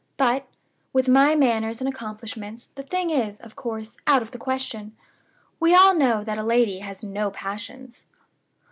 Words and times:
But, 0.17 0.47
with 0.93 1.07
my 1.07 1.35
manners 1.35 1.79
and 1.79 1.87
accomplishments, 1.87 2.71
the 2.73 2.81
thing 2.81 3.11
is, 3.11 3.39
of 3.41 3.55
course, 3.55 3.97
out 4.07 4.23
of 4.23 4.31
the 4.31 4.39
question. 4.39 4.97
We 5.59 5.75
all 5.75 5.93
know 5.93 6.23
that 6.23 6.39
a 6.39 6.43
lady 6.43 6.79
has 6.79 7.03
no 7.03 7.29
passions." 7.29 8.07